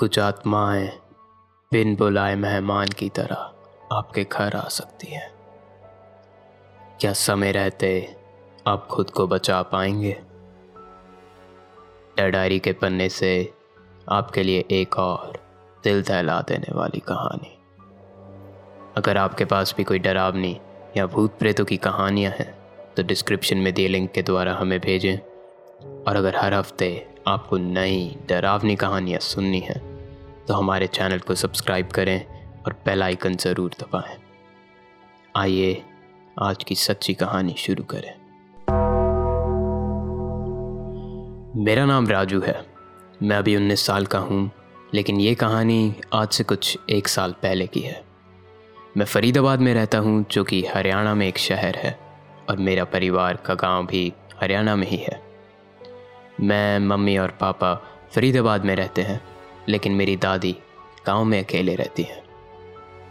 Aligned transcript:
कुछ 0.00 0.18
आत्माएँ 0.18 0.88
बिन 1.72 1.96
बुलाए 1.96 2.34
मेहमान 2.34 2.88
की 2.88 3.08
तरह 3.08 3.52
आपके 3.92 4.24
घर 4.24 4.56
आ 4.56 4.68
सकती 4.68 5.06
हैं। 5.06 5.32
क्या 7.00 7.12
समय 7.12 7.52
रहते 7.52 8.16
आप 8.66 8.86
खुद 8.86 9.10
को 9.10 9.26
बचा 9.26 9.62
पाएँगे? 9.62 10.12
डायरी 12.18 12.58
के 12.58 12.72
पन्ने 12.72 13.08
से 13.08 13.52
आपके 14.12 14.42
लिए 14.42 14.64
एक 14.70 14.98
और 14.98 15.32
दिल 15.84 16.02
दहला 16.02 16.40
देने 16.40 16.78
वाली 16.78 17.00
कहानी। 17.00 17.58
अगर 18.96 19.16
आपके 19.16 19.44
पास 19.44 19.74
भी 19.76 19.84
कोई 19.84 19.98
डरावनी 19.98 20.60
या 20.96 21.06
भूत 21.06 21.38
प्रेतों 21.38 21.64
की 21.64 21.76
कहानियाँ 21.76 22.32
हैं 22.32 22.58
तो 22.96 23.02
डिस्क्रिप्शन 23.02 23.58
में 23.58 23.74
दिए 23.74 23.88
लिंक 23.88 24.12
के 24.12 24.22
द्वारा 24.22 24.54
हमें 24.54 24.80
भेजें। 24.80 25.18
और 26.04 26.16
अगर 26.16 26.36
हर 26.36 26.54
हफ़्ते 26.54 27.08
आपको 27.28 27.56
नई 27.56 28.18
डरावनी 28.28 28.76
कहानियाँ 28.76 29.20
सुननी 29.20 29.60
हैं 29.60 29.89
तो 30.48 30.54
हमारे 30.54 30.86
चैनल 30.86 31.18
को 31.18 31.34
सब्सक्राइब 31.34 31.88
करें 31.88 32.26
और 32.66 32.72
बेल 32.72 33.02
आइकन 33.02 33.34
ज़रूर 33.34 33.70
दबाएँ। 33.80 34.16
आइए, 35.36 35.82
आज 36.42 36.64
की 36.64 36.74
सच्ची 36.74 37.14
कहानी 37.14 37.54
शुरू 37.58 37.84
करें। 37.84 38.20
मेरा 41.64 41.84
नाम 41.84 42.08
राजू 42.08 42.40
है। 42.40 42.66
मैं 43.22 43.36
अभी 43.36 43.56
उन्नीस 43.56 43.86
साल 43.86 44.06
का 44.06 44.18
हूँ, 44.18 44.50
लेकिन 44.94 45.20
ये 45.20 45.34
कहानी 45.34 45.94
आज 46.14 46.28
से 46.28 46.44
कुछ 46.44 46.78
एक 46.90 47.08
साल 47.08 47.32
पहले 47.32 47.66
की 47.66 47.80
है। 47.80 48.04
मैं 48.96 49.06
फरीदाबाद 49.06 49.60
में 49.60 49.74
रहता 49.74 49.98
हूँ, 49.98 50.24
जो 50.30 50.44
कि 50.44 50.64
हरियाणा 50.64 51.14
में 51.14 51.28
एक 51.28 51.38
शहर 51.38 51.76
है, 51.76 51.98
और 52.50 52.56
मेरा 52.56 52.84
परिवार 52.84 53.36
का 53.36 53.54
गाँव 53.54 53.86
भी 53.86 54.12
हरियाणा 54.40 54.76
में 54.76 54.86
ही 54.86 54.96
है। 54.96 55.22
मैं, 56.40 56.78
मम्मी 56.78 57.18
और 57.18 57.30
पापा 57.30 57.74
फरीदाबाद 58.14 58.64
में 58.64 58.76
रहते 58.76 59.02
हैं। 59.02 59.29
लेकिन 59.70 59.92
मेरी 59.92 60.16
दादी 60.16 60.56
गाँव 61.06 61.24
में 61.24 61.38
अकेले 61.44 61.74
रहती 61.74 62.02
हैं। 62.02 62.22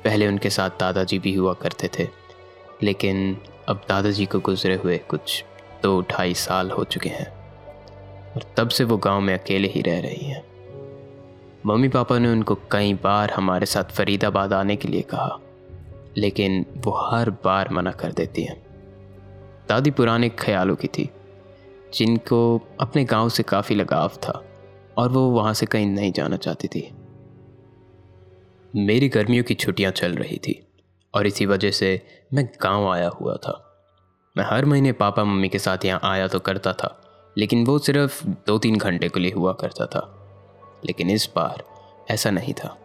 पहले 0.06 0.28
उनके 0.28 0.50
साथ 0.50 0.70
दादाजी 0.70 1.20
भी 1.20 1.34
हुआ 1.34 1.54
करते 1.54 1.90
थे, 2.00 2.08
लेकिन 2.84 3.38
अब 3.70 3.82
दादाजी 3.90 4.26
को 4.26 4.40
गुजरे 4.40 4.76
हुए 4.76 4.98
कुछ 4.98 5.44
दो 5.84 6.02
ढाई 6.02 6.34
साल 6.34 6.72
हो 6.72 6.84
चुके 6.84 7.10
हैं, 7.10 7.28
और 8.36 8.44
तब 8.58 8.70
से 8.70 8.84
वो 8.84 8.98
गाँव 8.98 9.22
में 9.22 9.34
अकेले 9.34 9.68
ही 9.68 9.82
रह 9.82 10.00
रही 10.00 10.26
हैं। 10.26 10.44
मम्मी 11.66 11.88
पापा 11.88 12.18
ने 12.20 12.32
उनको 12.32 12.56
कई 12.72 12.94
बार 12.94 13.32
हमारे 13.32 13.66
साथ 13.66 13.84
फरीदाबाद 13.84 14.54
आने 14.54 14.76
के 14.76 14.88
लिए 14.88 15.02
कहा, 15.02 15.40
लेकिन 16.18 16.66
वो 16.78 16.92
हर 17.02 17.30
बार 17.30 17.70
मना 17.70 17.92
कर 17.92 18.12
देती 18.12 18.44
हैं। 18.44 18.62
दादी 19.70 19.92
पुराने 19.92 20.30
ख्यालों 20.30 20.76
की 20.76 20.88
थी, 20.88 21.10
जिनको 21.94 22.62
अपने 22.80 23.04
गाँव 23.06 23.30
से 23.30 23.44
काफ़ी 23.44 23.76
लगाव 23.76 24.10
था। 24.10 24.44
और 25.00 25.09
वो 25.09 25.30
वहाँ 25.30 25.53
से 25.53 25.66
कहीं 25.66 25.88
नहीं 25.88 26.11
जाना 26.11 26.38
चाहती 26.38 26.67
थी। 26.67 26.89
मेरी 28.75 29.09
गर्मियों 29.09 29.44
की 29.44 29.53
छुट्टियाँ 29.53 29.91
चल 29.91 30.16
रही 30.16 30.38
थी 30.38 30.67
और 31.14 31.28
इसी 31.28 31.45
वजह 31.45 31.72
से 31.72 32.02
मैं 32.33 32.50
गाँव 32.61 32.88
आया 32.89 33.09
हुआ 33.09 33.36
था। 33.36 33.66
मैं 34.38 34.45
हर 34.45 34.66
महीने 34.66 34.91
पापा 34.91 35.23
मम्मी 35.23 35.50
के 35.50 35.59
साथ 35.59 35.86
यहाँ 35.86 36.00
आया 36.03 36.28
तो 36.28 36.39
करता 36.39 36.73
था, 36.73 37.02
लेकिन 37.38 37.66
वो 37.66 37.80
सिर्फ़ 37.80 38.28
दो 38.28 38.58
तीन 38.58 38.78
घंटे 38.78 39.09
के 39.09 39.19
लिए 39.19 39.31
हुआ 39.31 39.53
करता 39.53 39.86
था। 39.86 40.16
लेकिन 40.86 41.09
इस 41.09 41.30
बार 41.36 41.63
ऐसा 42.11 42.31
नहीं 42.31 42.53
था। 42.53 42.78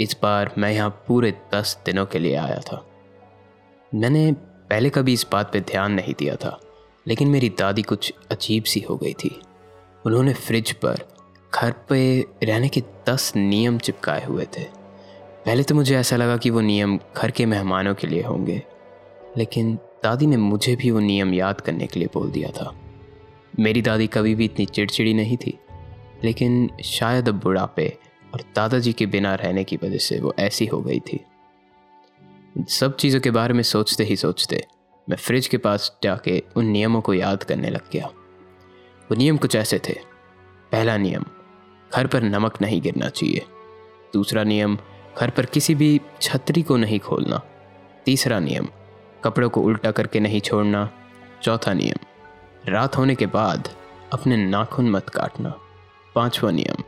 इस 0.00 0.16
बार 0.22 0.54
मैं 0.58 0.72
यहाँ 0.72 0.90
पूरे 1.08 1.32
दस 1.54 1.78
दिनों 1.86 2.06
के 2.06 2.18
लिए 2.18 2.34
आया 2.34 2.58
था। 2.58 2.84
मैंने 3.94 4.32
पहले 4.70 4.90
कभी 4.90 5.12
इस 5.12 5.26
बात 5.32 5.52
पे 5.52 5.60
ध्यान 5.60 5.92
नहीं 5.92 6.14
दिया 6.18 6.36
था, 6.36 6.60
लेकिन 7.06 7.28
मेरी 7.28 7.48
दादी 7.48 7.82
कुछ 7.82 8.12
अजीब 8.30 8.64
सी 8.64 8.80
हो 8.80 8.96
गई 8.96 9.12
थी। 9.12 9.40
उन्होंने 10.06 10.34
फ्रिज 10.34 10.72
पर 10.72 11.11
घर 11.54 11.72
पे 11.88 12.26
रहने 12.42 12.68
के 12.68 12.82
दस 13.08 13.32
नियम 13.36 13.78
चिपकाए 13.78 14.24
हुए 14.24 14.44
थे। 14.58 14.62
पहले 15.46 15.62
तो 15.62 15.74
मुझे 15.74 15.96
ऐसा 15.96 16.16
लगा 16.16 16.36
कि 16.36 16.50
वो 16.50 16.60
नियम 16.60 16.98
घर 17.16 17.30
के 17.30 17.46
मेहमानों 17.46 17.94
के 17.94 18.06
लिए 18.06 18.22
होंगे, 18.22 18.62
लेकिन 19.36 19.74
दादी 20.04 20.26
ने 20.26 20.36
मुझे 20.36 20.76
भी 20.76 20.90
वो 20.90 21.00
नियम 21.00 21.34
याद 21.34 21.60
करने 21.60 21.86
के 21.86 22.00
लिए 22.00 22.08
बोल 22.14 22.30
दिया 22.30 22.50
था। 22.50 22.72
मेरी 23.60 23.82
दादी 23.82 24.06
कभी 24.06 24.34
भी 24.34 24.44
इतनी 24.44 24.66
चिड़चिड़ी 24.66 25.14
नहीं 25.14 25.36
थी, 25.36 25.58
लेकिन 26.24 26.70
शायद 26.84 27.28
अब 27.28 27.40
बुढ़ापे 27.40 27.88
और 28.34 28.42
दादाजी 28.56 28.92
के 28.92 29.06
बिना 29.06 29.34
रहने 29.34 29.64
की 29.64 29.76
वजह 29.76 29.98
से 29.98 30.20
वो 30.20 30.34
ऐसी 30.38 30.66
हो 30.66 30.80
गई 30.80 31.00
थी। 31.00 31.20
सब 32.70 32.96
चीज़ों 32.96 33.20
के 33.20 33.30
बारे 33.30 33.54
में 33.54 33.62
सोचते 33.62 34.04
ही 34.04 34.16
सोचते 34.16 34.64
मैं 35.08 35.16
फ्रिज 35.16 35.46
के 35.46 35.58
पास 35.58 35.90
जाके 36.02 36.42
उन 36.56 36.66
नियमों 36.66 37.00
को 37.00 37.14
याद 37.14 37.42
करने 37.42 37.70
लग 37.70 37.90
गया। 37.92 38.06
वो 38.06 39.14
नियम 39.14 39.36
कुछ 39.36 39.56
ऐसे 39.56 39.78
थे। 39.78 39.94
पहला 40.72 40.96
नियम 40.96 41.24
घर 41.94 42.06
पर 42.06 42.22
नमक 42.22 42.62
नहीं 42.62 42.80
गिरना 42.82 43.08
चाहिए। 43.08 43.46
दूसरा 44.12 44.44
नियम, 44.44 44.78
घर 45.18 45.30
पर 45.30 45.46
किसी 45.46 45.74
भी 45.74 46.00
छतरी 46.20 46.62
को 46.62 46.76
नहीं 46.76 47.00
खोलना। 47.00 47.40
तीसरा 48.04 48.38
नियम, 48.38 48.68
कपड़ों 49.24 49.50
को 49.50 49.60
उल्टा 49.60 49.90
करके 49.90 50.20
नहीं 50.20 50.40
छोड़ना। 50.40 50.90
चौथा 51.42 51.72
नियम, 51.72 51.98
रात 52.68 52.96
होने 52.96 53.14
के 53.14 53.26
बाद 53.26 53.68
अपने 54.12 54.36
नाखून 54.36 54.90
मत 54.90 55.08
काटना। 55.08 55.58
पांचवा 56.14 56.50
नियम, 56.50 56.82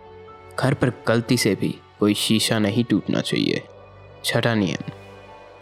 घर 0.61 0.75
पर 0.75 0.93
गलती 1.09 1.37
से 1.37 1.55
भी 1.55 1.75
कोई 2.01 2.15
शीशा 2.15 2.59
नहीं 2.59 2.85
टूटना 2.85 3.21
चाहिए। 3.21 3.63
छठा 4.25 4.55
नियम, 4.55 4.91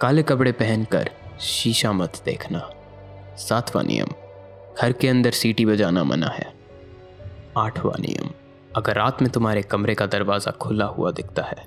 काले 0.00 0.22
कपड़े 0.22 0.52
पहनकर 0.52 1.10
शीशा 1.40 1.92
मत 1.92 2.22
देखना। 2.24 2.70
सातवां 3.38 3.84
नियम, 3.84 4.08
घर 4.78 4.92
के 4.92 5.08
अंदर 5.08 5.30
सीटी 5.30 5.66
बजाना 5.66 6.04
मना 6.04 6.28
है। 6.28 6.52
आठवां 7.58 8.00
नियम 8.00 8.30
अगर 8.76 8.94
रात 8.94 9.20
में 9.22 9.30
तुम्हारे 9.30 9.62
कमरे 9.62 9.94
का 9.94 10.06
दरवाज़ा 10.06 10.50
खुला 10.52 10.84
हुआ 10.86 11.10
दिखता 11.12 11.42
है 11.42 11.64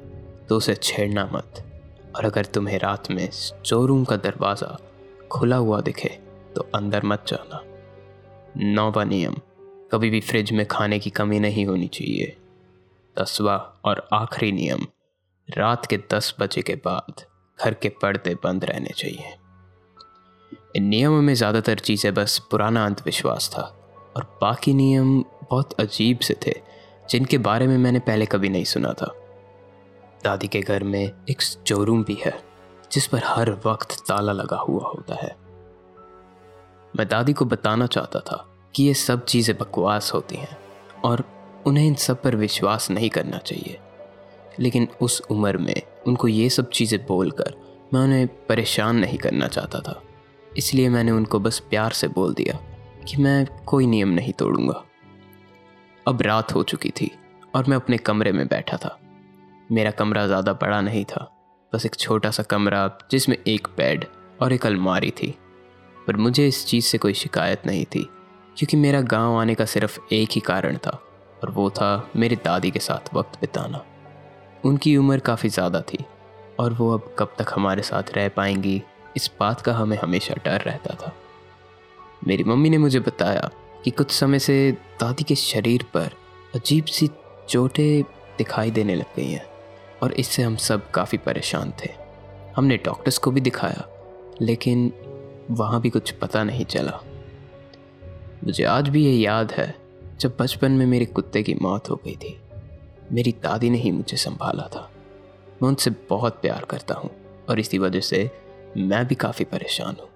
तो 0.50 0.58
उसे 0.58 0.76
छेड़ना 0.76 1.26
मत। 1.34 1.62
और 2.16 2.26
अगर 2.26 2.46
तुम्हें 2.46 2.78
रात 2.80 3.10
में 3.12 3.30
स्टोरूम 3.32 4.04
का 4.06 4.16
दरवाज़ा 4.18 4.78
खुला 5.32 5.56
हुआ 5.58 5.80
दिखे 5.82 6.10
तो 6.56 6.68
अंदर 6.76 7.06
मत 7.06 7.26
जाना। 7.28 7.62
नौवा 8.58 9.04
नियम, 9.04 9.36
कभी 9.92 10.10
भी 10.10 10.20
फ्रिज 10.22 10.52
में 10.52 10.66
खाने 10.66 11.00
की 11.00 11.10
कमी 11.12 11.40
नहीं 11.40 11.66
होनी 11.66 11.88
चाहिए। 11.90 12.36
दसवा 13.18 13.58
और 13.86 14.08
आखिरी 14.14 14.52
नियम, 14.52 14.88
रात 15.50 15.86
के 15.86 15.98
दस 16.14 16.36
बजे 16.40 16.62
के 16.62 16.76
बाद 16.86 17.26
घर 17.60 17.74
के 17.74 17.90
पर्दे 18.02 18.36
बंद 18.44 18.66
रहने 18.66 18.94
चाहिए। 18.98 19.36
इन 20.76 20.84
नियमों 20.86 21.22
में 21.22 21.34
ज़्यादातर 21.34 21.80
चीज़ें 21.80 22.14
बस 22.14 22.38
पुराना 22.52 22.86
अंधविश्वास 22.86 23.50
था, 23.50 23.62
और 24.18 24.38
बाकी 24.42 24.74
नियम 24.74 25.20
बहुत 25.44 25.74
अजीब 25.82 26.20
से 26.20 26.36
थे 26.46 26.62
जिनके 27.10 27.38
बारे 27.38 27.68
में 27.68 27.78
मैंने 27.78 28.00
पहले 28.00 28.26
कभी 28.26 28.50
नहीं 28.50 28.64
सुना 28.64 28.94
था। 28.94 29.16
दादी 30.24 30.48
के 30.48 30.62
घर 30.62 30.84
में 30.84 31.12
एक 31.30 31.42
स्टोरूम 31.42 32.04
भी 32.04 32.18
है, 32.26 32.44
जिस 32.92 33.08
पर 33.08 33.22
हर 33.26 33.52
वक्त 33.66 33.92
ताला 34.08 34.32
लगा 34.32 34.58
हुआ 34.58 34.88
होता 34.88 35.16
है। 35.16 35.36
मैं 36.96 37.08
दादी 37.08 37.34
को 37.34 37.46
बताना 37.46 37.88
चाहता 37.88 38.20
था 38.20 38.56
कि 38.76 38.84
ये 38.84 38.94
सब 38.94 39.26
चीज़ें 39.26 39.58
बकवास 39.58 40.14
होती 40.14 40.36
हैं 40.36 40.58
और 41.06 41.24
उन्हें 41.68 41.88
इन 41.88 41.96
सब 41.96 42.22
पर 42.22 42.36
विश्वास 42.36 42.92
नहीं 42.92 43.10
करना 43.10 43.38
चाहिए। 43.38 43.80
लेकिन 44.60 44.88
उस 45.02 45.22
उम्र 45.32 45.58
में 45.58 45.82
उनको 46.08 46.28
ये 46.28 46.50
सब 46.50 46.70
चीज़ें 46.70 47.06
बोलकर 47.06 47.54
मैं 47.94 48.02
उन्हें 48.02 48.28
परेशान 48.28 48.96
नहीं 48.96 49.18
करना 49.18 49.48
चाहता 49.48 49.80
था। 49.80 50.02
इसलिए 50.58 50.90
मैंने 50.90 51.12
उनको 51.12 51.40
बस 51.40 51.60
प्यार 51.60 51.92
से 51.92 52.08
बोल 52.08 52.34
दिया 52.34 52.60
कि 53.08 53.18
मैं 53.18 53.64
कोई 53.66 53.86
नियम 53.86 54.10
नहीं 54.10 54.34
तोड़ूँगा। 54.34 54.84
अब 56.06 56.22
रात 56.22 56.54
हो 56.56 56.64
चुकी 56.64 56.90
थी 56.92 57.10
और 57.56 57.66
मैं 57.68 57.76
अपने 57.76 57.98
कमरे 57.98 58.32
में 58.32 58.46
बैठा 58.48 58.78
था। 58.78 58.98
मेरा 59.70 59.92
कमरा 59.92 60.26
ज़्यादा 60.28 60.54
बड़ा 60.54 60.82
नहीं 60.82 61.04
था, 61.06 61.30
बस 61.74 61.86
एक 61.86 61.96
छोटा 61.96 62.32
सा 62.32 62.44
कमरा 62.44 62.90
जिसमें 63.12 63.38
एक 63.38 63.68
बेड 63.78 64.06
और 64.42 64.54
एक 64.54 64.66
अलमारी 64.66 65.12
थी। 65.12 65.34
पर 65.98 66.18
मुझे 66.18 66.48
इस 66.48 66.66
चीज़ 66.66 66.86
से 66.86 66.98
कोई 66.98 67.14
शिकायत 67.14 67.66
नहीं 67.68 67.86
थी, 67.86 68.04
क्योंकि 68.58 68.78
मेरा 68.78 69.02
गाँव 69.04 69.38
आने 69.38 69.56
का 69.56 69.66
सिर्फ़ 69.66 70.00
एक 70.14 70.30
ही 70.32 70.42
कारण 70.42 70.78
था 70.78 71.00
और 71.44 71.52
वो 71.52 71.70
था 71.70 72.10
मेरी 72.16 72.36
दादी 72.36 72.72
के 72.72 72.80
साथ 72.80 73.14
वक्त 73.14 73.40
बिताना। 73.42 73.84
उनकी 74.66 74.96
उम्र 74.98 75.20
काफ़ी 75.22 75.50
ज़्यादा 75.50 75.82
थी 75.84 76.06
और 76.60 76.74
वो 76.74 76.94
अब 76.94 77.14
कब 77.20 77.36
तक 77.40 77.54
हमारे 77.56 77.82
साथ 77.82 78.16
रह 78.16 78.30
पाएँगी, 78.30 78.82
इस 79.18 79.32
बात 79.40 79.62
का 79.62 79.74
हमें 79.74 79.98
हमेशा 79.98 80.36
डर 80.46 80.62
रहता 80.62 80.96
था। 80.96 81.14
मेरी 82.28 82.44
मम्मी 82.44 82.70
ने 82.70 82.78
मुझे 82.78 83.00
बताया 83.00 83.50
कि 83.86 83.92
कुछ 83.92 84.12
समय 84.12 84.40
से 84.40 84.72
दादी 84.72 85.24
के 85.24 85.36
शरीर 85.36 85.84
पर 85.84 86.10
अजीब 86.56 86.86
सी 86.86 87.10
चोटें 87.50 88.04
दिखाई 88.38 88.72
देने 88.72 88.96
लग 88.96 89.06
गई 89.16 89.32
हैं, 89.32 89.46
और 90.04 90.14
इससे 90.14 90.44
हम 90.44 90.56
सब 90.56 90.92
काफ़ी 90.92 91.18
परेशान 91.18 91.74
थे। 91.86 91.90
हमने 92.56 92.78
डॉक्टर्स 92.78 93.18
को 93.18 93.32
भी 93.32 93.42
दिखाया, 93.42 93.88
लेकिन 94.42 94.94
वहाँ 95.52 95.82
भी 95.82 95.90
कुछ 95.90 96.12
पता 96.12 96.44
नहीं 96.44 96.66
चला। 96.66 97.00
मुझे 98.44 98.64
आज 98.64 98.90
भी 98.90 99.06
ये 99.06 99.12
याद 99.12 99.52
है, 99.52 99.76
जब 100.20 100.38
बचपन 100.40 100.72
में 100.72 100.86
मेरे 100.86 101.06
कुत्ते 101.06 101.44
की 101.44 101.54
मौत 101.54 101.90
हो 101.90 101.96
गई 101.96 102.16
थी। 102.16 102.42
मेरी 103.12 103.32
दादी 103.32 103.70
ने 103.70 103.78
ही 103.78 103.92
मुझे 103.92 104.18
संभाला 104.18 104.64
था। 104.64 104.92
मैं 105.62 105.70
उनसे 105.70 105.92
बहुत 106.10 106.42
प्यार 106.42 106.66
करता 106.66 106.96
हूँ, 106.96 107.12
और 107.50 107.60
इसी 107.60 107.78
वजह 107.78 108.00
से 108.00 108.32
मैं 108.78 109.08
भी 109.08 109.16
काफ़ी 109.16 109.46
परेशान 109.46 109.96
हूँ। 110.02 110.10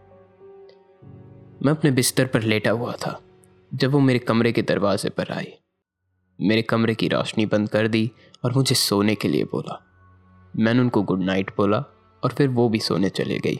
मैं 1.63 1.71
अपने 1.71 1.91
बिस्तर 1.91 2.25
पर 2.25 2.41
लेटा 2.41 2.71
हुआ 2.71 2.93
था। 2.93 3.21
जब 3.71 3.91
वो 3.91 3.99
मेरे 3.99 4.19
कमरे 4.19 4.51
के 4.51 4.61
दरवाजे 4.61 5.09
पर 5.09 5.31
आई, 5.31 5.53
मेरे 6.39 6.61
कमरे 6.61 6.95
की 6.95 7.07
रोशनी 7.07 7.45
बंद 7.45 7.69
कर 7.69 7.87
दी 7.87 8.11
और 8.45 8.53
मुझे 8.53 8.75
सोने 8.75 9.15
के 9.15 9.27
लिए 9.27 9.43
बोला। 9.43 9.79
मैंने 10.55 10.79
उनको 10.79 11.01
गुड 11.03 11.21
नाइट 11.21 11.51
बोला 11.57 11.77
और 12.23 12.31
फिर 12.31 12.47
वो 12.47 12.67
भी 12.69 12.79
सोने 12.79 13.09
चले 13.09 13.37
गई। 13.39 13.59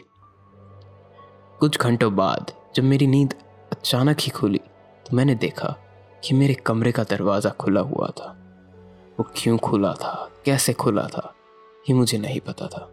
कुछ 1.60 1.80
घंटों 1.80 2.16
बाद 2.16 2.52
जब 2.76 2.84
मेरी 2.84 3.08
नींद 3.08 3.34
अचानक 3.72 4.20
ही 4.20 4.30
खुली 4.30 4.58
तो 5.06 5.16
मैंने 5.16 5.36
देखा 5.36 5.76
कि 6.24 6.36
मेरे 6.36 6.54
कमरे 6.54 6.92
का 6.92 7.04
दरवाज़ा 7.04 7.50
खुला 7.50 7.82
हुआ 7.82 8.08
था। 8.10 8.36
वो 9.20 9.26
क्यों 9.36 9.58
खुला 9.58 9.94
था? 9.94 10.32
कैसे 10.46 10.74
खुला 10.74 11.08
था? 11.08 11.34
ये 11.90 11.96
मुझे 11.96 12.18
नहीं 12.18 12.40
पता 12.40 12.68
था। 12.68 12.90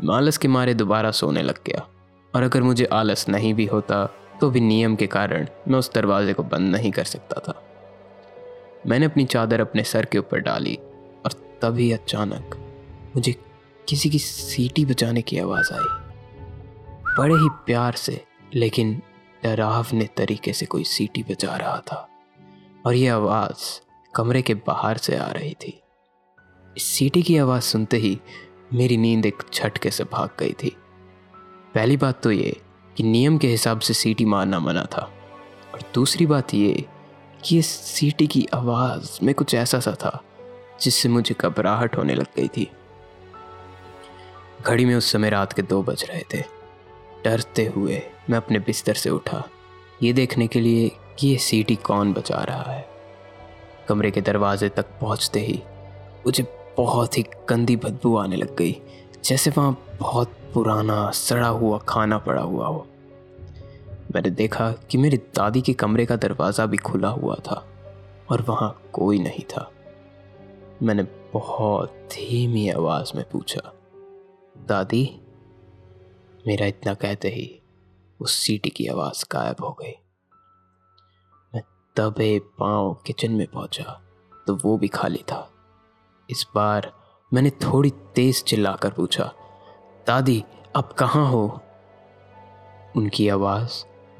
मैं 0.00 0.14
आलस 0.14 0.38
के 0.38 0.48
मारे 0.48 0.74
दोबारा 0.74 1.10
सोने 1.10 1.42
लग 1.42 1.58
गया 1.66 1.86
और 2.34 2.42
अगर 2.42 2.62
मुझे 2.62 2.84
आलस 2.84 3.28
नहीं 3.28 3.54
भी 3.54 3.66
होता 3.66 4.08
तो 4.40 4.50
भी 4.50 4.60
नियम 4.60 4.96
के 4.96 5.06
कारण 5.06 5.46
मैं 5.68 5.78
उस 5.78 5.92
दरवाजे 5.94 6.32
को 6.32 6.42
बंद 6.42 6.74
नहीं 6.76 6.90
कर 6.90 7.04
सकता 7.04 7.40
था। 7.40 7.62
मैंने 8.86 9.06
अपनी 9.06 9.24
चादर 9.24 9.60
अपने 9.60 9.84
सर 9.84 10.04
के 10.04 10.18
ऊपर 10.18 10.38
डाली 10.38 10.74
और 11.24 11.32
तभी 11.62 11.92
अचानक 11.92 12.56
मुझे 13.16 13.34
किसी 13.88 14.10
की 14.10 14.18
सीटी 14.18 14.84
बजाने 14.84 15.22
की 15.22 15.38
आवाज़ 15.38 15.72
आई। 15.72 15.86
बड़े 17.18 17.34
ही 17.34 17.48
प्यार 17.66 17.92
से, 17.92 18.24
लेकिन 18.54 19.02
डरावने 19.44 20.08
तरीके 20.16 20.52
से 20.52 20.66
कोई 20.66 20.84
सीटी 20.84 21.22
बजा 21.22 21.56
रहा 21.56 21.78
था 21.78 22.08
और 22.86 22.94
यह 22.94 23.14
आवाज़ 23.14 23.80
कमरे 24.14 24.42
के 24.42 24.54
बाहर 24.54 24.96
से 24.96 25.16
आ 25.16 25.30
रही 25.30 25.54
थी। 25.54 25.82
इस 26.76 26.82
सीटी 26.82 27.22
की 27.22 27.36
आवाज़ 27.38 27.62
सुनते 27.62 27.96
ही 27.96 28.18
मेरी 28.72 28.96
नींद 28.96 29.26
एक 29.26 29.42
झटके 29.54 29.90
से 29.90 30.04
भाग 30.04 30.30
गई 30.38 30.52
थी। 30.52 30.76
पहली 31.74 31.96
बात 31.96 32.22
तो 32.22 32.32
ये 32.32 32.56
कि 32.96 33.02
नियम 33.02 33.38
के 33.38 33.48
हिसाब 33.48 33.80
से 33.80 33.94
सीटी 33.94 34.24
मारना 34.24 34.58
मना 34.58 34.84
था। 34.84 35.10
और 35.74 35.80
दूसरी 35.94 36.26
बात 36.26 36.54
ये 36.54 36.84
कि 37.44 37.58
इस 37.58 37.66
सीटी 37.66 38.26
की 38.26 38.48
आवाज़ 38.54 39.18
में 39.22 39.34
कुछ 39.34 39.54
ऐसा 39.54 39.80
सा 39.80 39.92
था, 39.92 40.24
जिससे 40.82 41.08
मुझे 41.08 41.34
घबराहट 41.40 41.96
होने 41.96 42.14
लग 42.14 42.26
गई 42.36 42.48
थी। 42.48 42.70
घड़ी 44.66 44.84
में 44.84 44.94
उस 44.94 45.12
समय 45.12 45.30
रात 45.30 45.52
के 45.52 45.62
दो 45.62 45.82
बज 45.82 46.04
रहे 46.10 46.22
थे। 46.34 46.44
डरते 47.24 47.66
हुए 47.66 48.02
मैं 48.30 48.36
अपने 48.36 48.58
बिस्तर 48.58 48.94
से 48.94 49.10
उठा। 49.10 49.48
ये 50.02 50.12
देखने 50.12 50.46
के 50.46 50.60
लिए 50.60 50.90
कि 51.18 51.28
ये 51.28 51.36
सीटी 51.38 51.76
कौन 51.76 52.12
बचा 52.12 52.42
रहा 52.42 52.72
है। 52.72 52.88
कमरे 53.88 54.10
के 54.10 54.20
दरवाजे 54.20 54.68
तक 54.68 54.86
पहुँचते 55.00 55.40
ही 55.40 55.62
मुझे 56.26 56.42
बहुत 56.76 57.18
ही 57.18 57.24
गंदी 57.48 57.76
बदबू 57.76 58.16
आने 58.16 58.36
लग 58.36 58.56
गई, 58.56 58.76
जैसे 59.24 59.50
वहाँ 59.50 59.83
बहुत 60.00 60.32
पुराना, 60.54 61.10
सड़ा 61.10 61.48
हुआ, 61.48 61.78
खाना 61.78 62.18
पड़ा 62.18 62.42
हुआ 62.42 62.66
हो। 62.66 62.86
मैंने 64.14 64.30
देखा 64.30 64.70
कि 64.90 64.98
मेरी 64.98 65.16
दादी 65.36 65.60
के 65.62 65.72
कमरे 65.72 66.06
का 66.06 66.16
दरवाज़ा 66.16 66.66
भी 66.66 66.76
खुला 66.76 67.08
हुआ 67.08 67.34
था 67.46 67.64
और 68.30 68.42
वहाँ 68.42 68.70
कोई 68.92 69.18
नहीं 69.18 69.44
था। 69.46 69.70
मैंने 70.82 71.02
बहुत 71.32 71.92
धीमी 72.12 72.68
आवाज़ 72.68 73.12
में 73.16 73.24
पूछा, 73.30 73.72
दादी, 74.56 75.04
मेरा 76.46 76.66
इतना 76.66 76.94
कहते 76.94 77.28
ही 77.28 77.60
उस 78.20 78.34
सीटी 78.36 78.70
की 78.70 78.86
आवाज़ 78.86 79.24
गायब 79.32 79.64
हो 79.64 79.70
गई। 79.80 79.92
मैं 81.54 81.62
दबे 81.96 82.38
पाँव 82.58 82.92
किचन 83.06 83.32
में 83.32 83.46
पहुँचा 83.46 84.00
तो 84.46 84.54
वो 84.56 84.76
भी 84.78 84.88
खाली 84.88 85.22
था। 85.28 85.48
इस 86.28 86.46
बार 86.54 86.92
मैंने 87.32 87.50
थोड़ी 87.62 87.90
तेज 88.14 88.42
चिल्लाकर 88.44 88.90
पूछा 88.90 89.32
दादी 90.06 90.44
आप 90.76 90.92
कहाँ 90.92 91.30
हो? 91.30 91.60
उनकी 92.96 93.28
आवाज़ 93.28 93.70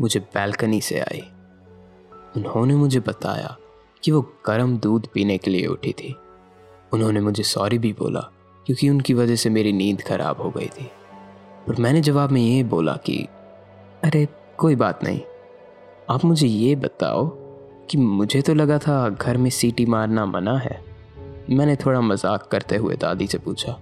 मुझे 0.01 0.21
बैल्कनी 0.21 0.81
से 0.81 1.01
आई। 1.01 1.23
उन्होंने 2.37 2.75
मुझे 2.75 3.01
बताया 3.01 3.57
कि 4.05 4.11
वो 4.11 4.33
गर्म 4.47 4.79
दूध 4.79 5.07
पीने 5.07 5.39
के 5.39 5.51
लिए 5.51 5.67
उठी 5.67 5.93
थी। 5.93 6.17
उन्होंने 6.93 7.21
मुझे 7.21 7.43
सॉरी 7.43 7.79
भी 7.79 7.93
बोला, 7.93 8.21
क्योंकि 8.67 8.91
उनकी 8.91 9.15
वजह 9.15 9.37
से 9.37 9.51
मेरी 9.51 9.73
नींद 9.73 10.03
खराब 10.03 10.41
हो 10.41 10.51
गई 10.51 10.67
थी। 10.67 10.91
पर 11.69 11.77
मैंने 11.81 12.01
जवाब 12.01 12.31
में 12.31 12.43
ये 12.43 12.65
बोला 12.65 12.93
कि, 12.93 13.29
अरे, 14.05 14.29
कोई 14.59 14.77
बात 14.77 15.05
नहीं। 15.05 15.21
आप 16.11 16.25
मुझे 16.25 16.47
ये 16.47 16.77
बताओ 16.77 17.27
कि 17.91 17.99
मुझे 17.99 18.43
तो 18.43 18.55
लगा 18.55 18.79
था 18.79 19.09
घर 19.09 19.37
में 19.37 19.51
सीटी 19.51 19.87
मारना 19.87 20.27
मना 20.27 20.59
है। 20.59 20.85
मैंने 21.51 21.77
थोड़ा 21.77 22.01
मज़ाक 22.01 22.47
करते 22.47 22.77
हुए 22.77 22.97
दादी 22.97 23.27
से 23.27 23.39
पूछा 23.39 23.79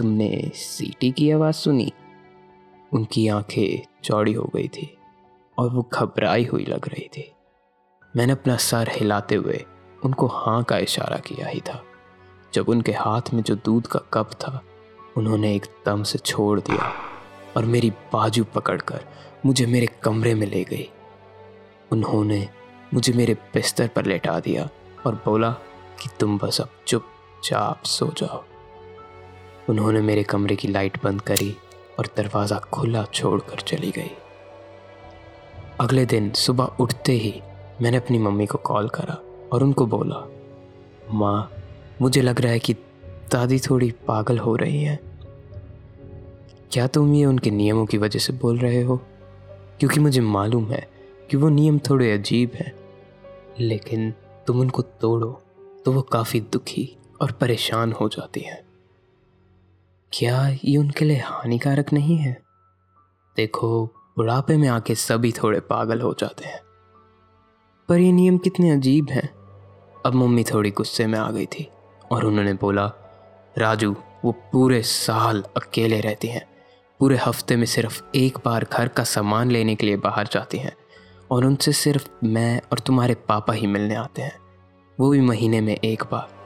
तुमने 0.00 0.52
सीटी 0.54 1.10
की 1.10 1.30
आवाज़ 1.30 1.54
सुनी? 1.54 1.92
उनकी 2.92 3.28
आँखें 3.28 3.86
चौड़ी 4.04 4.32
हो 4.32 4.50
गई 4.56 4.68
थी 4.68 4.98
और 5.58 5.70
वो 5.70 5.88
घबराई 5.94 6.44
हुई 6.44 6.64
लग 6.64 6.88
रही 6.88 7.08
थी। 7.08 7.32
मैंने 8.16 8.32
अपना 8.32 8.56
सर 8.56 8.88
हिलाते 8.90 9.34
हुए 9.34 9.64
उनको 10.04 10.26
हाँ 10.26 10.64
का 10.64 10.78
इशारा 10.78 11.16
किया 11.16 11.46
ही 11.46 11.60
था। 11.60 11.84
जब 12.54 12.68
उनके 12.68 12.92
हाथ 12.92 13.20
में 13.34 13.42
जो 13.42 13.54
दूध 13.54 13.86
का 13.86 14.00
कप 14.12 14.30
था, 14.32 14.62
उन्होंने 15.16 15.54
एकदम 15.54 16.02
से 16.02 16.18
छोड़ 16.18 16.60
दिया 16.60 16.94
और 17.56 17.64
मेरी 17.64 17.90
बाजू 17.90 18.44
पकड़कर 18.44 19.04
मुझे 19.46 19.66
मेरे 19.66 19.86
कमरे 19.86 20.34
में 20.34 20.46
ले 20.46 20.64
गई। 20.64 20.90
उन्होंने 21.92 22.48
मुझे 22.94 23.12
मेरे 23.12 23.34
बिस्तर 23.34 23.88
पर 23.88 24.04
लेटा 24.04 24.40
दिया 24.40 24.68
और 25.06 25.14
बोला 25.14 25.50
कि 26.02 26.08
तुम 26.20 26.38
बस 26.38 26.60
अब 26.60 26.68
चुपचाप 26.86 27.82
सो 27.82 28.06
जाओ। 28.06 28.44
उन्होंने 29.70 30.00
मेरे 30.00 30.22
कमरे 30.22 30.56
की 30.56 30.68
लाइट 30.68 31.04
बंद 31.04 31.20
करी 31.20 31.56
और 31.98 32.08
दरवाज़ा 32.16 32.58
खुला 32.58 33.04
छोड़कर 33.04 33.60
चली 33.60 33.90
गई। 33.90 34.10
अगले 35.80 36.06
दिन 36.06 36.30
सुबह 36.30 36.64
उठते 36.64 37.12
ही 37.12 37.42
मैंने 37.82 37.96
अपनी 37.96 38.18
मम्मी 38.18 38.46
को 38.46 38.58
कॉल 38.58 38.88
करा 38.88 39.18
और 39.52 39.62
उनको 39.62 39.86
बोला, 39.86 40.30
माँ, 41.12 41.52
मुझे 42.02 42.22
लग 42.22 42.40
रहा 42.40 42.52
है 42.52 42.58
कि 42.58 42.72
दादी 43.32 43.58
थोड़ी 43.58 43.90
पागल 43.90 44.38
हो 44.38 44.56
रही 44.56 44.82
है। 44.82 45.00
क्या 46.72 46.86
तुम 46.86 47.14
ये 47.14 47.24
उनके 47.24 47.50
नियमों 47.50 47.86
की 47.86 47.98
वजह 47.98 48.18
से 48.18 48.32
बोल 48.32 48.58
रहे 48.58 48.82
हो? 48.82 48.96
क्योंकि 49.78 50.00
मुझे 50.00 50.20
मालूम 50.20 50.70
है 50.70 50.88
कि 51.30 51.36
वो 51.36 51.48
नियम 51.48 51.78
थोड़े 51.78 52.12
अजीब 52.12 52.50
हैं। 52.54 52.74
लेकिन 53.60 54.14
तुम 54.46 54.60
उनको 54.60 54.82
तोड़ो 54.82 55.42
तो 55.84 55.92
वो 55.92 56.02
काफ़ी 56.02 56.40
दुखी 56.40 56.96
और 57.20 57.32
परेशान 57.32 57.92
हो 57.92 58.08
जाती 58.08 58.40
हैं। 58.40 58.69
क्या 60.12 60.48
ये 60.64 60.76
उनके 60.76 61.04
लिए 61.04 61.16
हानिकारक 61.16 61.92
नहीं 61.92 62.16
है? 62.16 62.42
देखो, 63.36 63.86
बुढ़ापे 63.86 64.56
में 64.56 64.68
आके 64.68 64.94
सभी 64.94 65.32
थोड़े 65.32 65.60
पागल 65.60 66.00
हो 66.00 66.14
जाते 66.18 66.44
हैं। 66.44 66.60
पर 67.88 67.98
ये 67.98 68.12
नियम 68.12 68.38
कितने 68.38 68.70
अजीब 68.70 69.10
हैं। 69.10 69.34
अब 70.06 70.14
मम्मी 70.14 70.44
थोड़ी 70.44 70.70
गुस्से 70.70 71.06
में 71.06 71.18
आ 71.18 71.30
गई 71.30 71.46
थी 71.46 71.70
और 72.12 72.24
उन्होंने 72.24 72.52
बोला, 72.52 72.92
राजू, 73.58 73.96
वो 74.24 74.32
पूरे 74.32 74.82
साल 74.82 75.44
अकेले 75.56 76.00
रहती 76.00 76.28
हैं। 76.28 76.46
पूरे 76.98 77.16
हफ़्ते 77.16 77.56
में 77.56 77.66
सिर्फ़ 77.66 78.02
एक 78.14 78.38
बार 78.44 78.66
घर 78.72 78.88
का 78.88 79.04
सामान 79.04 79.50
लेने 79.50 79.74
के 79.74 79.86
लिए 79.86 79.96
बाहर 79.96 80.26
जाती 80.26 80.58
हैं 80.58 80.76
और 81.30 81.44
उनसे 81.44 81.72
सिर्फ़ 81.72 82.08
मैं 82.24 82.60
और 82.72 82.78
तुम्हारे 82.78 83.14
पापा 83.14 83.52
ही 83.52 83.66
मिलने 83.66 83.94
आते 83.94 84.22
हैं। 84.22 84.38
वो 85.00 85.10
भी 85.10 85.20
महीने 85.20 85.60
में 85.60 85.76
एक 85.76 86.04
बार। 86.12 86.39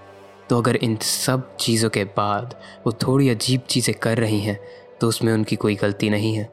तो 0.55 0.59
अगर 0.59 0.77
इन 0.77 0.97
सब 0.97 1.57
चीज़ों 1.57 1.89
के 1.91 2.05
बाद 2.05 2.55
वो 2.87 2.93
थोड़ी 2.93 3.29
अजीब 3.29 3.61
चीज़ें 3.61 3.95
कर 3.95 4.19
रही 4.19 4.41
हैं 4.41 4.59
तो 5.01 5.09
उसमें 5.09 5.33
उनकी 5.33 5.57
कोई 5.57 5.75
गलती 5.75 6.11
नहीं 6.11 6.35
है। 6.35 6.45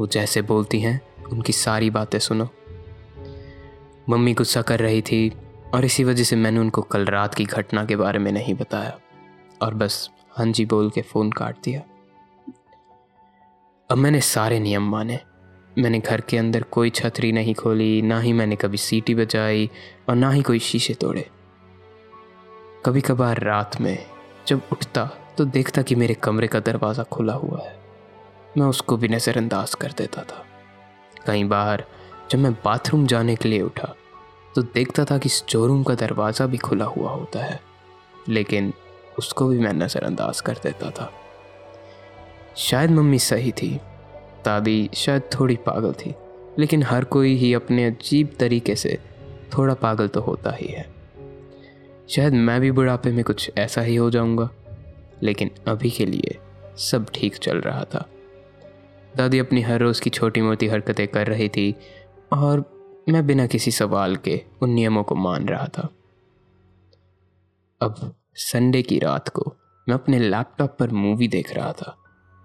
वो 0.00 0.06
जैसे 0.06 0.42
बोलती 0.42 0.80
हैं, 0.80 1.00
उनकी 1.32 1.52
सारी 1.52 1.90
बातें 1.90 2.18
सुनो। 2.18 2.48
मम्मी 4.08 4.34
गुस्सा 4.34 4.62
कर 4.62 4.80
रही 4.80 5.02
थी, 5.02 5.32
और 5.74 5.84
इसी 5.84 6.04
वजह 6.04 6.24
से 6.24 6.36
मैंने 6.36 6.60
उनको 6.60 6.82
कल 6.82 7.04
रात 7.04 7.34
की 7.34 7.44
घटना 7.44 7.84
के 7.84 7.96
बारे 7.96 8.18
में 8.18 8.32
नहीं 8.32 8.54
बताया, 8.54 8.98
और 9.62 9.74
बस 9.74 10.10
हाँ 10.30 10.46
जी 10.46 10.64
बोल 10.64 10.90
के 10.90 11.02
फ़ोन 11.02 11.30
काट 11.30 11.56
दिया। 11.64 11.80
अब 13.90 13.98
मैंने 13.98 14.20
सारे 14.20 14.60
नियम 14.60 14.90
माने। 14.90 15.18
मैंने 15.78 15.98
घर 15.98 16.20
के 16.20 16.38
अंदर 16.38 16.62
कोई 16.62 16.90
छतरी 16.90 17.32
नहीं 17.32 17.54
खोली, 17.54 18.02
ना 18.02 18.20
ही 18.20 18.32
मैंने 18.32 18.56
कभी 18.56 18.76
सीटी 18.76 19.14
बजाई, 19.14 19.70
और 20.08 20.16
ना 20.16 20.30
ही 20.30 20.42
कोई 20.42 20.58
शीशे 20.58 20.94
तोड़े। 20.94 21.28
कभी 22.86 23.00
कभार 23.00 23.38
रात 23.42 23.80
में 23.80 24.06
जब 24.48 24.60
उठता 24.72 25.04
तो 25.38 25.44
देखता 25.44 25.82
कि 25.82 25.94
मेरे 25.94 26.14
कमरे 26.14 26.46
का 26.46 26.60
दरवाज़ा 26.60 27.02
खुला 27.02 27.32
हुआ 27.32 27.62
है। 27.62 27.74
मैं 28.58 28.66
उसको 28.66 28.96
भी 28.96 29.08
नज़रअंदाज 29.08 29.74
कर 29.74 29.92
देता 29.92 30.22
था। 30.22 30.44
कई 31.26 31.44
बार 31.44 31.84
जब 32.30 32.38
मैं 32.38 32.52
बाथरूम 32.64 33.06
जाने 33.06 33.36
के 33.36 33.48
लिए 33.48 33.62
उठा 33.62 33.92
तो 34.54 34.62
देखता 34.64 35.04
था 35.04 35.18
कि 35.18 35.28
स्टोर 35.28 35.68
रूम 35.68 35.82
का 35.82 35.94
दरवाज़ा 35.94 36.46
भी 36.46 36.58
खुला 36.58 36.84
हुआ 36.84 37.10
होता 37.10 37.44
है, 37.44 37.60
लेकिन 38.28 38.72
उसको 39.18 39.48
भी 39.48 39.58
मैं 39.58 39.72
नज़रअंदाज 39.74 40.40
कर 40.40 40.60
देता 40.62 40.90
था। 40.90 41.12
शायद 42.56 42.90
मम्मी 42.90 43.18
सही 43.18 43.52
थी, 43.52 43.76
दादी 44.44 44.90
शायद 44.94 45.30
थोड़ी 45.34 45.56
पागल 45.66 45.92
थी, 45.94 46.14
लेकिन 46.58 46.82
हर 46.82 47.04
कोई 47.04 47.36
ही 47.36 47.54
अपने 47.54 47.86
अजीब 47.86 48.36
तरीके 48.40 48.76
से 48.76 48.98
थोड़ा 49.58 49.74
पागल 49.74 50.08
तो 50.08 50.20
होता 50.20 50.50
ही 50.50 50.66
है। 50.66 50.94
शायद 52.08 52.32
मैं 52.32 52.60
भी 52.60 52.70
बुढ़ापे 52.70 53.10
में 53.10 53.24
कुछ 53.24 53.50
ऐसा 53.58 53.80
ही 53.80 53.96
हो 53.96 54.10
जाऊँगा। 54.10 54.48
लेकिन 55.22 55.50
अभी 55.68 55.90
के 55.90 56.06
लिए 56.06 56.38
सब 56.78 57.06
ठीक 57.14 57.36
चल 57.36 57.58
रहा 57.58 57.84
था। 57.84 58.04
दादी 59.16 59.38
अपनी 59.38 59.62
हर 59.62 59.80
रोज़ 59.80 60.00
की 60.02 60.10
छोटी 60.10 60.40
मोटी 60.40 60.66
हरकतें 60.66 61.06
कर 61.08 61.26
रही 61.26 61.48
थी 61.48 61.74
और 62.32 62.64
मैं 63.08 63.26
बिना 63.26 63.46
किसी 63.46 63.70
सवाल 63.70 64.16
के 64.16 64.40
उन 64.62 64.70
नियमों 64.70 65.02
को 65.02 65.14
मान 65.14 65.48
रहा 65.48 65.66
था। 65.68 65.88
अब 67.80 68.14
संडे 68.34 68.82
की 68.82 68.98
रात 68.98 69.28
को 69.28 69.54
मैं 69.88 69.94
अपने 69.94 70.18
लैपटॉप 70.18 70.76
पर 70.78 70.90
मूवी 70.90 71.28
देख 71.28 71.54
रहा 71.54 71.72
था 71.72 71.96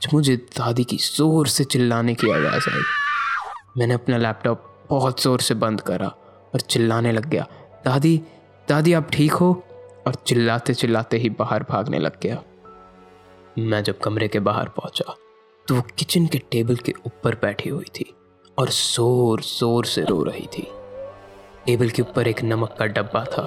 जब 0.01 0.09
मुझे 0.13 0.35
दादी 0.37 0.83
की 0.83 0.97
ज़ोर 0.97 1.47
से 1.47 1.63
चिल्लाने 1.63 2.13
की 2.15 2.31
आवाज़ 2.31 2.69
आई। 2.69 2.81
मैंने 3.77 3.93
अपना 3.93 4.17
लैपटॉप 4.17 4.85
बहुत 4.89 5.21
ज़ोर 5.21 5.41
से 5.41 5.53
बंद 5.53 5.81
करा 5.81 6.07
और 6.53 6.59
चिल्लाने 6.59 7.11
लग 7.11 7.25
गया, 7.25 7.47
दादी 7.85 8.21
दादी, 8.71 8.93
आप 8.93 9.09
ठीक 9.13 9.31
हो? 9.33 9.51
और 10.07 10.15
चिल्लाते 10.27 10.73
चिल्लाते 10.73 11.17
ही 11.17 11.29
बाहर 11.31 11.63
भागने 11.69 11.99
लग 11.99 12.19
गया। 12.23 12.41
मैं 13.59 13.81
जब 13.83 13.97
कमरे 13.99 14.27
के 14.27 14.39
बाहर 14.41 14.69
पहुँचा 14.69 15.15
तो 15.67 15.75
वो 15.75 15.81
किचन 15.97 16.25
के 16.27 16.37
टेबल 16.51 16.75
के 16.77 16.93
ऊपर 17.05 17.35
बैठी 17.41 17.69
हुई 17.69 17.85
थी 17.95 18.05
और 18.57 18.69
ज़ोर 18.69 19.41
ज़ोर 19.41 19.85
से 19.85 20.03
रो 20.03 20.21
रही 20.23 20.45
थी। 20.47 20.67
टेबल 21.65 21.89
के 21.89 22.01
ऊपर 22.01 22.27
एक 22.27 22.43
नमक 22.43 22.75
का 22.79 22.85
डब्बा 22.87 23.23
था 23.27 23.43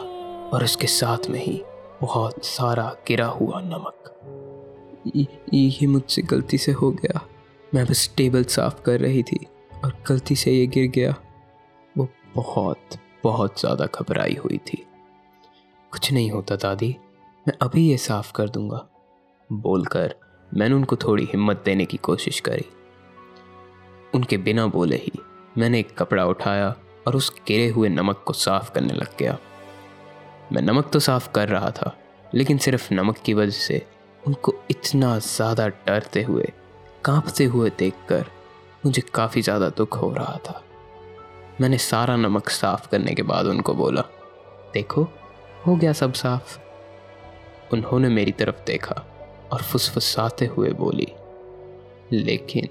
और 0.52 0.64
उसके 0.64 0.86
साथ 0.88 1.30
में 1.30 1.40
ही 1.40 1.60
बहुत 2.00 2.44
सारा 2.44 2.88
गिरा 3.08 3.26
हुआ 3.28 3.60
नमक। 3.64 4.10
ये 5.54 5.86
मुझसे 5.86 6.22
गलती 6.24 6.58
से 6.58 6.72
हो 6.74 6.90
गया। 6.92 7.26
मैं 7.72 7.84
बस 7.86 8.10
टेबल 8.16 8.44
साफ़ 8.50 8.82
कर 8.82 9.00
रही 9.00 9.22
थी 9.22 9.44
और 9.84 9.96
गलती 10.08 10.36
से 10.36 10.52
ये 10.52 10.66
गिर 10.68 10.90
गया। 10.90 11.14
वो 11.96 12.08
बहुत 12.34 12.98
बहुत 13.24 13.60
ज़्यादा 13.60 13.86
घबराई 13.94 14.36
हुई 14.44 14.58
थी। 14.66 14.84
कुछ 15.94 16.10
नहीं 16.12 16.30
होता 16.30 16.54
दादी। 16.56 16.88
मैं 17.46 17.52
अभी 17.62 17.86
ये 17.88 17.96
साफ़ 17.96 18.32
कर 18.32 18.48
दूँगा। 18.48 18.78
बोलकर 19.50 20.14
मैंने 20.50 20.74
उनको 20.74 20.96
थोड़ी 20.96 21.24
हिम्मत 21.24 21.62
देने 21.64 21.84
की 21.86 21.96
कोशिश 21.96 22.40
करी। 22.40 22.64
उनके 24.14 24.36
बिना 24.38 24.66
बोले 24.66 24.96
ही 24.96 25.12
मैंने 25.58 25.80
एक 25.80 25.96
कपड़ा 25.98 26.24
उठाया 26.26 26.74
और 27.06 27.16
उस 27.16 27.32
गिरे 27.48 27.68
हुए 27.68 27.88
नमक 27.88 28.24
को 28.26 28.32
साफ़ 28.32 28.72
करने 28.72 28.94
लग 28.94 29.16
गया। 29.18 29.38
मैं 30.52 30.62
नमक 30.62 30.90
तो 30.92 31.00
साफ़ 31.00 31.30
कर 31.32 31.48
रहा 31.48 31.70
था, 31.70 31.96
लेकिन 32.34 32.58
सिर्फ़ 32.58 32.92
नमक 32.94 33.18
की 33.18 33.34
वजह 33.34 33.58
से 33.60 33.86
उनको 34.22 34.54
इतना 34.70 35.18
ज़्यादा 35.20 35.68
डरते 35.68 36.22
हुए, 36.22 36.52
कांपते 37.04 37.44
हुए 37.44 37.70
देखकर 37.78 38.30
मुझे 38.86 39.02
काफ़ी 39.14 39.42
ज़्यादा 39.42 39.68
दुख 39.68 40.02
हो 40.02 40.12
रहा 40.12 40.38
था। 40.46 40.62
मैंने 41.60 41.78
सारा 41.80 42.16
नमक 42.18 42.48
साफ़ 42.52 42.88
करने 42.88 43.14
के 43.14 43.22
बाद 43.24 43.46
उनको 43.46 43.74
बोला, 43.74 44.04
देखो 44.74 45.08
हो 45.66 45.76
गया 45.76 45.92
सब 45.92 46.12
साफ़। 46.12 46.58
उन्होंने 47.72 48.08
मेरी 48.08 48.32
तरफ़ 48.32 48.64
देखा 48.66 48.94
और 49.52 49.62
फुसफुसाते 49.62 50.46
हुए 50.46 50.70
बोली, 50.70 51.12
लेकिन 52.12 52.68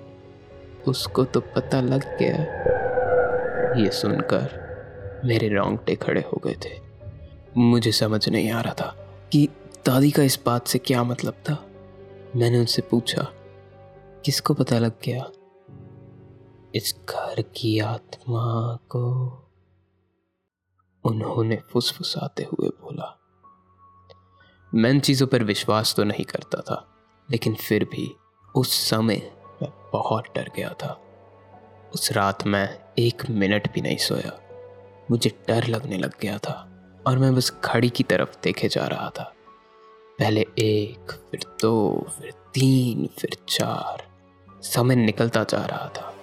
उसको 0.87 1.23
तो 1.23 1.39
पता 1.39 1.81
लग 1.81 2.17
गया। 2.19 3.83
ये 3.83 3.91
सुनकर 3.91 4.61
मेरे 5.25 5.47
रोंगटे 5.49 5.95
खड़े 5.95 6.21
हो 6.21 6.41
गए 6.45 6.55
थे। 6.65 6.81
मुझे 7.57 7.91
समझ 7.91 8.29
नहीं 8.29 8.51
आ 8.51 8.61
रहा 8.61 8.73
था 8.73 8.95
कि 9.31 9.49
दादी 9.85 10.11
का 10.11 10.23
इस 10.23 10.39
बात 10.45 10.67
से 10.67 10.79
क्या 10.79 11.03
मतलब 11.03 11.33
था। 11.33 11.65
मैंने 12.35 12.59
उनसे 12.59 12.81
पूछा, 12.81 13.27
किसको 14.25 14.53
पता 14.53 14.79
लग 14.79 14.91
गया? 15.05 15.29
इस 16.75 16.95
घर 17.09 17.41
की 17.41 17.79
आत्मा 17.79 18.77
को 18.89 19.42
उन्होंने 21.05 21.57
फुसफुसाते 21.71 22.43
हुए 22.43 22.69
बोला, 22.69 23.19
मैं 24.73 24.99
चीज़ों 24.99 25.27
पर 25.27 25.43
विश्वास 25.43 25.93
तो 25.95 26.03
नहीं 26.03 26.25
करता 26.25 26.61
था, 26.61 26.87
लेकिन 27.31 27.55
फिर 27.55 27.83
भी 27.85 28.15
उस 28.55 28.89
समय 28.89 29.31
मैं 29.61 29.69
बहुत 29.93 30.25
डर 30.35 30.49
गया 30.55 30.69
था। 30.83 30.99
उस 31.93 32.11
रात 32.11 32.47
मैं 32.47 32.79
एक 32.99 33.29
मिनट 33.29 33.73
भी 33.73 33.81
नहीं 33.81 33.97
सोया। 33.97 34.39
मुझे 35.11 35.29
डर 35.47 35.67
लगने 35.67 35.97
लग 35.97 36.13
गया 36.21 36.37
था 36.37 36.69
और 37.07 37.17
मैं 37.17 37.35
बस 37.35 37.49
खड़ी 37.63 37.89
की 37.89 38.03
तरफ़ 38.03 38.35
देखे 38.43 38.67
जा 38.67 38.85
रहा 38.87 39.09
था। 39.09 39.33
पहले 40.19 40.41
एक, 40.59 41.11
फिर 41.31 41.39
दो, 41.61 42.05
फिर 42.19 42.31
तीन, 42.31 43.07
फिर 43.07 43.37
चार। 43.49 44.07
समय 44.61 44.95
निकलता 44.95 45.43
जा 45.43 45.65
रहा 45.65 45.89
था, 45.89 46.13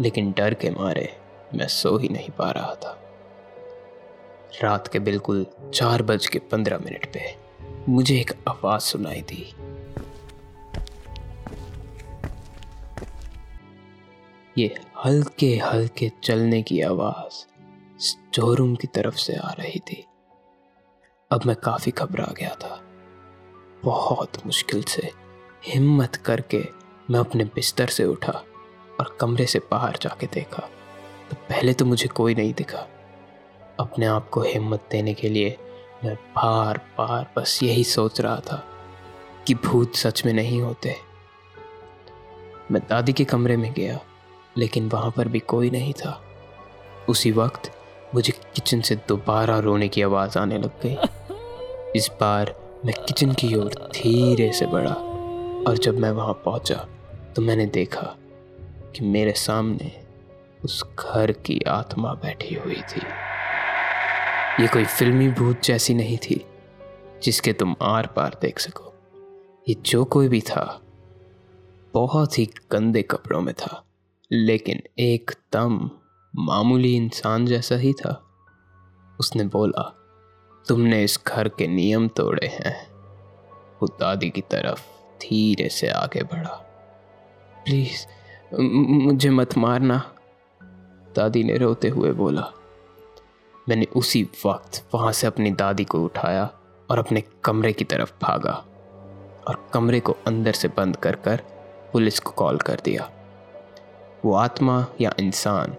लेकिन 0.00 0.32
डर 0.32 0.54
के 0.54 0.70
मारे 0.70 1.20
मैं 1.54 1.68
सो 1.68 1.96
ही 1.98 2.08
नहीं 2.08 2.30
पा 2.30 2.50
रहा 2.50 2.74
था। 2.74 2.98
रात 4.60 4.88
के 4.88 4.98
बिल्कुल 4.98 5.46
चार 5.74 6.02
बज 6.02 6.26
के 6.26 6.38
पंद्रह 6.38 6.78
मिनट 6.78 7.12
पे 7.12 7.36
मुझे 7.88 8.20
एक 8.20 8.32
आवाज़ 8.48 8.82
सुनाई 8.82 9.20
दी। 9.20 9.54
ये 14.58 14.80
हल्के 15.04 15.56
हल्के 15.56 16.12
चलने 16.24 16.62
की 16.62 16.80
आवाज़ 16.80 17.46
स्टोर 18.02 18.76
की 18.76 18.86
तरफ़ 18.86 19.14
से 19.14 19.36
आ 19.36 19.50
रही 19.50 19.78
थी। 19.78 20.06
अब 21.30 21.40
मैं 21.46 21.56
काफ़ी 21.56 21.92
घबरा 21.92 22.34
गया 22.38 22.54
था। 22.54 22.82
बहुत 23.84 24.46
मुश्किल 24.46 24.82
से 24.82 25.10
हिम्मत 25.64 26.16
करके 26.16 26.64
मैं 27.10 27.20
अपने 27.20 27.44
बिस्तर 27.44 27.86
से 27.86 28.04
उठा 28.04 28.44
और 29.00 29.16
कमरे 29.20 29.46
से 29.46 29.58
बाहर 29.58 29.98
जाके 30.02 30.26
देखा। 30.26 30.68
तो 31.30 31.36
पहले 31.36 31.72
तो 31.72 31.84
मुझे 31.84 32.08
कोई 32.08 32.34
नहीं 32.34 32.54
दिखा। 32.54 32.86
अपने 33.80 34.06
आप 34.06 34.28
को 34.28 34.40
हिम्मत 34.42 34.84
देने 34.90 35.14
के 35.14 35.28
लिए 35.28 35.56
मैं 36.04 36.14
बार 36.14 36.78
बार 36.98 37.32
बस 37.36 37.62
यही 37.62 37.84
सोच 37.84 38.20
रहा 38.20 38.40
था 38.40 38.62
कि 39.46 39.54
भूत 39.54 39.94
सच 39.94 40.24
में 40.26 40.32
नहीं 40.32 40.60
होते। 40.62 40.94
मैं 42.70 42.82
दादी 42.90 43.12
के 43.12 43.24
कमरे 43.24 43.56
में 43.56 43.72
गया, 43.72 43.98
लेकिन 44.56 44.88
वहाँ 44.88 45.10
पर 45.10 45.28
भी 45.28 45.38
कोई 45.38 45.70
नहीं 45.70 45.92
था। 45.92 46.20
उसी 47.08 47.32
वक्त 47.32 47.70
मुझे 48.14 48.32
किचन 48.32 48.80
से 48.80 48.96
दोबारा 49.08 49.58
रोने 49.58 49.88
की 49.88 50.02
आवाज़ 50.02 50.38
आने 50.38 50.58
लग 50.58 50.80
गई। 50.86 50.96
इस 51.96 52.10
बार 52.20 52.54
मैं 52.84 52.94
किचन 53.04 53.32
की 53.32 53.54
ओर 53.54 53.74
धीरे 53.94 54.52
से 54.52 54.66
बढ़ा 54.66 54.94
और 55.68 55.78
जब 55.82 55.98
मैं 55.98 56.10
वहाँ 56.10 56.34
पहुँचा 56.44 56.86
तो 57.36 57.42
मैंने 57.42 57.66
देखा 57.66 58.14
कि 58.96 59.04
मेरे 59.04 59.32
सामने 59.32 59.92
उस 60.64 60.84
घर 60.98 61.32
की 61.32 61.60
आत्मा 61.68 62.14
बैठी 62.14 62.54
हुई 62.54 62.82
थी। 62.88 63.00
ये 64.60 64.68
कोई 64.68 64.84
फिल्मी 64.84 65.28
भूत 65.28 65.62
जैसी 65.62 65.94
नहीं 65.94 66.18
थी, 66.18 66.46
जिसके 67.22 67.52
तुम 67.52 67.76
आर 67.82 68.06
पार 68.06 68.38
देख 68.42 68.58
सको। 68.58 68.92
ये 69.68 69.74
जो 69.74 70.04
कोई 70.04 70.28
भी 70.28 70.40
था, 70.40 70.82
बहुत 71.94 72.38
ही 72.38 72.46
गंदे 72.72 73.02
कपड़ों 73.02 73.40
में 73.40 73.54
था, 73.54 73.84
लेकिन 74.32 74.82
एकदम 74.98 75.90
मामूली 76.36 76.96
इंसान 76.96 77.46
जैसा 77.46 77.76
ही 77.76 77.92
था। 77.92 78.22
उसने 79.20 79.44
बोला, 79.44 79.96
तुमने 80.68 81.04
इस 81.04 81.20
घर 81.26 81.48
के 81.48 81.66
नियम 81.66 82.08
तोड़े 82.08 82.46
हैं। 82.46 82.90
वो 83.82 83.86
दादी 84.00 84.30
की 84.30 84.40
तरफ़ 84.40 84.80
धीरे 85.22 85.68
से 85.68 85.88
आगे 85.88 86.22
बढ़ा। 86.22 86.54
प्लीज़ 87.64 88.06
मुझे 88.60 89.30
मत 89.30 89.56
मारना। 89.58 90.14
दादी 91.16 91.44
ने 91.44 91.56
रोते 91.56 91.88
हुए 91.88 92.12
बोला 92.12 92.52
मैंने 93.68 93.86
उसी 93.96 94.22
वक्त 94.46 94.82
वहाँ 94.94 95.12
से 95.12 95.26
अपनी 95.26 95.50
दादी 95.50 95.84
को 95.84 96.02
उठाया 96.04 96.50
और 96.88 96.98
अपने 96.98 97.22
कमरे 97.44 97.72
की 97.72 97.84
तरफ़ 97.84 98.12
भागा 98.22 98.52
और 99.48 99.68
कमरे 99.74 100.00
को 100.00 100.16
अंदर 100.26 100.52
से 100.52 100.68
बंद 100.68 100.96
कर 100.96 101.16
कर 101.16 101.40
पुलिस 101.92 102.18
को 102.20 102.30
कॉल 102.30 102.58
कर 102.58 102.80
दिया। 102.84 103.08
वो 104.24 104.34
आत्मा 104.34 104.86
या 105.00 105.12
इंसान, 105.20 105.76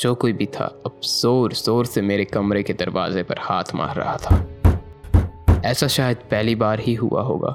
जो 0.00 0.14
कोई 0.14 0.32
भी 0.32 0.46
था, 0.46 0.64
अब 0.86 1.00
ज़ोर 1.04 1.52
ज़ोर 1.52 1.86
से 1.86 2.02
मेरे 2.02 2.24
कमरे 2.24 2.62
के 2.62 2.72
दरवाजे 2.72 3.22
पर 3.22 3.38
हाथ 3.38 3.74
मार 3.74 3.96
रहा 3.96 4.16
था। 4.16 5.60
ऐसा 5.64 5.86
शायद 5.86 6.16
पहली 6.16 6.54
बार 6.54 6.80
ही 6.80 6.94
हुआ 6.94 7.22
होगा, 7.22 7.54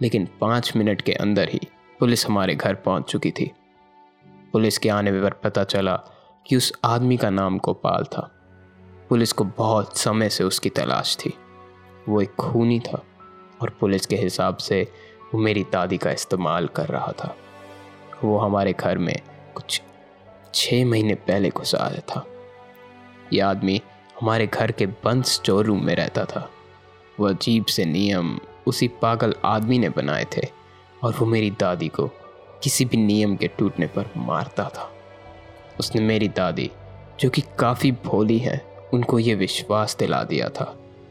लेकिन 0.00 0.28
पाँच 0.40 0.72
मिनट 0.76 1.00
के 1.00 1.12
अंदर 1.12 1.48
ही 1.48 1.60
पुलिस 2.00 2.26
हमारे 2.26 2.54
घर 2.54 2.74
पहुँच 2.74 3.10
चुकी 3.10 3.30
थी। 3.30 3.50
पुलिस 4.52 4.78
के 4.78 4.88
आने 4.88 5.12
पर 5.12 5.32
पता 5.44 5.64
चला 5.64 5.96
कि 6.46 6.56
उस 6.56 6.72
आदमी 6.84 7.16
का 7.16 7.30
नाम 7.30 7.58
गोपाल 7.58 8.04
था। 8.04 8.30
पुलिस 9.10 9.32
को 9.32 9.44
बहुत 9.44 9.98
समय 9.98 10.28
से 10.28 10.44
उसकी 10.44 10.68
तलाश 10.68 11.16
थी। 11.16 11.34
वो 12.08 12.20
एक 12.20 12.34
खूनी 12.34 12.80
था 12.80 13.02
और 13.62 13.70
पुलिस 13.80 14.06
के 14.06 14.16
हिसाब 14.16 14.56
से 14.56 14.92
वो 15.34 15.40
मेरी 15.40 15.66
दादी 15.72 15.98
का 15.98 16.10
इस्तेमाल 16.10 16.66
कर 16.66 16.86
रहा 16.86 17.12
था। 17.12 17.36
वो 18.24 18.38
हमारे 18.38 18.72
घर 18.72 18.98
में 18.98 19.16
कुछ 19.54 19.82
छः 20.54 20.86
महीने 20.86 21.14
पहले 21.14 21.50
घुसा 21.50 21.78
आया 21.78 22.00
था। 22.00 22.26
यह 23.32 23.46
आदमी 23.46 23.82
हमारे 24.20 24.46
घर 24.46 24.72
के 24.72 24.86
बंद 24.86 25.24
स्टोर 25.24 25.66
रूम 25.66 25.84
में 25.84 25.94
रहता 25.94 26.24
था। 26.24 26.50
वो 27.20 27.28
अजीब 27.28 27.64
से 27.64 27.84
नियम 27.84 28.40
उसी 28.66 28.88
पागल 28.88 29.34
आदमी 29.44 29.78
ने 29.78 29.88
बनाए 29.88 30.26
थे 30.36 30.42
और 31.04 31.14
वो 31.14 31.26
मेरी 31.26 31.50
दादी 31.50 31.88
को 31.88 32.06
किसी 32.62 32.84
भी 32.84 32.96
नियम 32.96 33.36
के 33.36 33.48
टूटने 33.48 33.86
पर 33.86 34.10
मारता 34.16 34.64
था। 34.64 34.92
उसने 35.80 36.02
मेरी 36.02 36.28
दादी, 36.28 36.70
जो 37.20 37.30
कि 37.30 37.42
काफ़ी 37.58 37.92
भोली 37.92 38.38
है 38.38 38.69
उनको 38.92 39.18
ये 39.18 39.34
विश्वास 39.34 39.96
दिला 39.98 40.22
दिया 40.24 40.48
था 40.48 40.64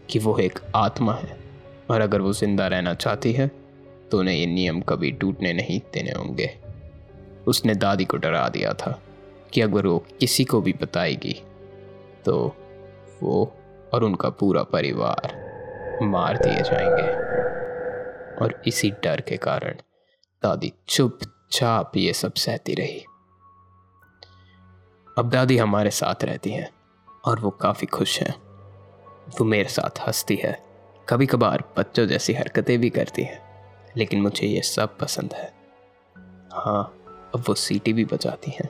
कि 0.09 0.19
वो 0.19 0.38
एक 0.39 0.59
आत्मा 0.75 1.13
है, 1.13 1.38
और 1.91 2.01
अगर 2.01 2.21
वो 2.21 2.33
ज़िंदा 2.33 2.67
रहना 2.67 2.93
चाहती 2.93 3.33
है 3.33 3.48
तो 4.12 4.19
उन्हें 4.19 4.36
ये 4.36 4.45
नियम 4.45 4.81
कभी 4.81 5.12
टूटने 5.12 5.53
नहीं 5.53 5.79
देने 5.93 6.12
होंगे। 6.12 6.50
उसने 7.48 7.75
दादी 7.75 8.05
को 8.05 8.17
डरा 8.17 8.48
दिया 8.50 8.74
था 8.74 9.00
कि 9.53 9.62
अगर 9.62 9.88
वो 9.88 9.98
किसी 10.19 10.43
को 10.43 10.62
भी 10.62 10.74
बताएगी 10.74 11.33
तो 12.25 12.36
वो 13.24 13.43
और 13.93 14.03
उनका 14.03 14.29
पूरा 14.29 14.63
परिवार 14.63 15.38
मार 16.03 16.38
दिए 16.38 16.62
जाएँगे। 16.62 17.07
और 18.36 18.62
इसी 18.67 18.89
डर 19.03 19.21
के 19.21 19.38
कारण 19.38 19.75
दादी 20.43 20.71
चुपचाप 20.88 21.98
ये 21.98 22.13
सब 22.13 22.33
सहती 22.33 22.74
रही। 22.74 23.03
अब 25.17 25.29
दादी 25.29 25.57
हमारे 25.57 25.89
साथ 25.91 26.24
रहती 26.24 26.51
हैं। 26.51 26.69
और 27.25 27.39
वो 27.39 27.49
काफ़ी 27.49 27.88
खुश 27.88 28.19
हैं। 28.21 28.35
वो 29.29 29.45
मेरे 29.45 29.69
साथ 29.69 29.99
हंसती 29.99 30.35
है। 30.35 30.57
कभी 31.09 31.25
कभार 31.25 31.63
बच्चों 31.77 32.05
जैसी 32.07 32.33
हरकतें 32.33 32.77
भी 32.79 32.89
करती 32.89 33.21
हैं, 33.21 33.39
लेकिन 33.97 34.21
मुझे 34.21 34.47
ये 34.47 34.61
सब 34.61 34.97
पसंद 34.97 35.33
है। 35.33 35.53
हाँ 36.53 36.83
अब 37.35 37.43
वो 37.49 37.53
सीटी 37.53 37.93
भी 37.93 38.05
बजाती 38.05 38.51
हैं, 38.51 38.69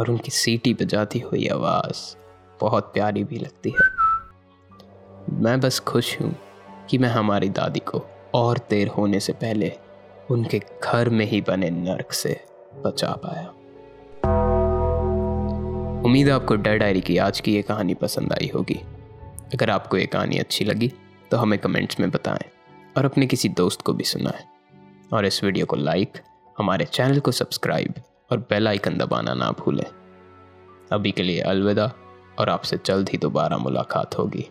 और 0.00 0.10
उनकी 0.10 0.30
सीटी 0.30 0.74
बजाती 0.74 1.18
हुई 1.18 1.46
आवाज़ 1.48 2.16
बहुत 2.60 2.92
प्यारी 2.94 3.24
भी 3.24 3.38
लगती 3.38 3.70
है। 3.70 3.88
मैं 5.32 5.60
बस 5.60 5.80
खुश 5.80 6.20
हूँ 6.20 6.34
कि 6.90 6.98
मैं 6.98 7.08
हमारी 7.08 7.48
दादी 7.48 7.80
को 7.80 8.02
और 8.34 8.58
देर 8.70 8.88
होने 8.88 9.20
से 9.20 9.32
पहले 9.32 9.72
उनके 10.30 10.60
घर 10.84 11.08
में 11.08 11.24
ही 11.26 11.40
बने 11.40 11.70
नर्क 11.70 12.12
से 12.12 12.44
बचा 12.76 13.12
पाया। 13.12 13.52
उम्मीद 16.10 16.28
है 16.28 16.32
आपको 16.32 16.54
डर 16.56 16.76
डायरी 16.78 17.00
की 17.00 17.16
आज 17.16 17.40
की 17.40 17.52
ये 17.54 17.62
कहानी 17.62 17.94
पसंद 17.94 18.32
आई 18.32 18.50
होगी। 18.54 18.74
अगर 19.54 19.70
आपको 19.70 19.96
ये 19.96 20.06
कहानी 20.06 20.38
अच्छी 20.38 20.64
लगी 20.64 20.92
तो 21.30 21.36
हमें 21.36 21.58
कमेंट्स 21.58 22.00
में 22.00 22.10
बताएँ 22.10 22.50
और 22.96 23.04
अपने 23.04 23.26
किसी 23.26 23.48
दोस्त 23.48 23.82
को 23.82 23.92
भी 23.92 24.04
सुनाएँ। 24.04 24.42
और 25.12 25.26
इस 25.26 25.44
वीडियो 25.44 25.66
को 25.66 25.76
लाइक, 25.76 26.18
हमारे 26.58 26.84
चैनल 26.84 27.20
को 27.20 27.32
सब्सक्राइब 27.32 27.94
और 28.30 28.38
बेल 28.38 28.68
आइकन 28.68 28.98
दबाना 28.98 29.34
ना 29.34 29.50
भूलें। 29.50 29.84
अभी 30.92 31.10
के 31.10 31.22
लिए 31.22 31.40
अलविदा, 31.40 31.92
और 32.38 32.48
आपसे 32.48 32.78
जल्द 32.86 33.08
ही 33.08 33.18
दोबारा 33.18 33.58
मुलाकात 33.58 34.18
होगी। 34.18 34.46